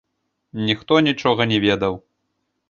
Ніхто 0.69 0.93
нічога 1.09 1.47
не 1.53 1.61
ведаў. 1.67 1.93